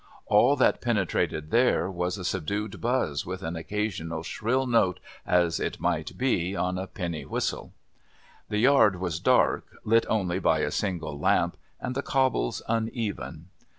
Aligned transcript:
All 0.25 0.55
that 0.55 0.81
penetrated 0.81 1.51
there 1.51 1.87
was 1.91 2.17
a 2.17 2.25
subdued 2.25 2.81
buzz 2.81 3.23
with 3.23 3.43
an 3.43 3.55
occasional 3.55 4.23
shrill 4.23 4.65
note 4.65 4.99
as 5.27 5.59
it 5.59 5.79
might 5.79 6.17
be 6.17 6.55
on 6.55 6.79
a 6.79 6.87
penny 6.87 7.23
whistle. 7.23 7.71
The 8.49 8.57
Yard 8.57 8.95
was 8.95 9.19
dark, 9.19 9.67
lit 9.83 10.07
only 10.09 10.39
by 10.39 10.61
a 10.61 10.71
single 10.71 11.19
lamp, 11.19 11.55
and 11.79 11.93
the 11.93 12.01
cobbles 12.01 12.63
uneven. 12.67 13.49